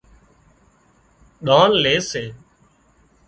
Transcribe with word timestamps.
ۮان 1.45 1.69
لي 1.83 1.93
سي 2.09 2.23